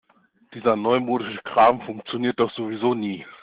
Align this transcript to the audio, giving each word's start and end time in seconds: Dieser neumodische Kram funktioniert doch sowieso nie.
Dieser 0.55 0.75
neumodische 0.75 1.39
Kram 1.43 1.79
funktioniert 1.83 2.39
doch 2.39 2.49
sowieso 2.55 2.95
nie. 2.95 3.23